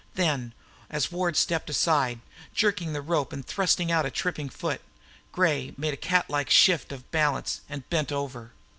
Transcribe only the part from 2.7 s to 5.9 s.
the rope and thrusting out a tripping foot, Gray